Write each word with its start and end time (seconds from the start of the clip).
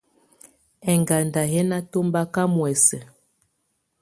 Ɛŋgándà 0.91 1.41
yɛ́ 1.53 1.65
ná 1.69 1.77
tɔ̀mbaká 1.91 2.41
muɛsɛ. 2.55 2.97